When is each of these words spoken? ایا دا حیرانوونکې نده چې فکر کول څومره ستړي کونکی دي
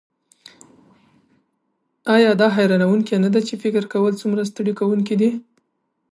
ایا 2.15 2.31
دا 2.41 2.47
حیرانوونکې 2.55 3.15
نده 3.23 3.41
چې 3.47 3.53
فکر 3.63 3.83
کول 3.93 4.13
څومره 4.21 4.41
ستړي 4.51 4.73
کونکی 4.79 5.15
دي 5.21 5.29